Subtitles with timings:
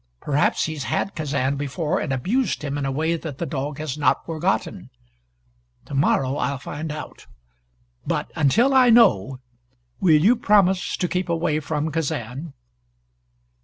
[0.19, 3.99] Perhaps he's had Kazan before and abused him in a way that the dog has
[3.99, 4.89] not forgotten.
[5.85, 7.27] To morrow I'll find out.
[8.03, 9.37] But until I know
[9.99, 12.53] will you promise to keep away from Kazan?"